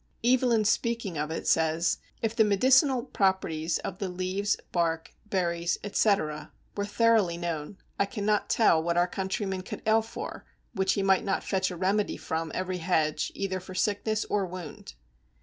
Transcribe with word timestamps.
Evelyn 0.23 0.65
speaking 0.65 1.15
of 1.15 1.29
it 1.29 1.45
says: 1.47 1.99
"If 2.23 2.35
the 2.35 2.43
medicinal 2.43 3.03
properties 3.03 3.77
of 3.77 3.99
the 3.99 4.09
leaves, 4.09 4.57
bark, 4.71 5.13
berries, 5.27 5.77
etc., 5.83 6.51
were 6.75 6.85
thoroughly 6.87 7.37
known, 7.37 7.77
I 7.99 8.07
cannot 8.07 8.49
tell 8.49 8.81
what 8.81 8.97
our 8.97 9.07
countrymen 9.07 9.61
could 9.61 9.83
ail 9.85 10.01
for 10.01 10.43
which 10.73 10.93
he 10.93 11.03
might 11.03 11.23
not 11.23 11.43
fetch 11.43 11.69
a 11.69 11.75
remedy 11.77 12.17
from 12.17 12.51
every 12.55 12.79
hedge, 12.79 13.31
either 13.35 13.59
for 13.59 13.75
sickness 13.75 14.25
or 14.25 14.43
wound." 14.43 14.95